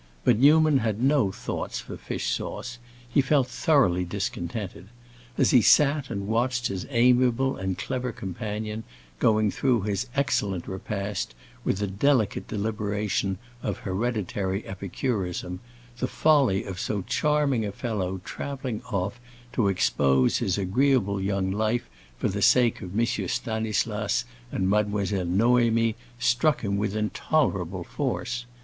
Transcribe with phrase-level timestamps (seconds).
[0.23, 4.87] But Newman had no thoughts for fish sauce; he felt thoroughly discontented.
[5.37, 8.83] As he sat and watched his amiable and clever companion
[9.19, 15.59] going through his excellent repast with the delicate deliberation of hereditary epicurism,
[15.99, 19.19] the folly of so charming a fellow traveling off
[19.53, 21.87] to expose his agreeable young life
[22.17, 23.05] for the sake of M.
[23.05, 28.47] Stanislas and Mademoiselle Noémie struck him with intolerable force.